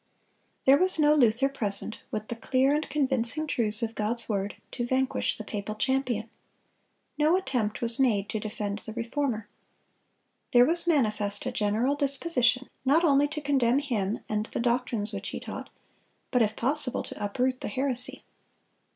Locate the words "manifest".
10.87-11.45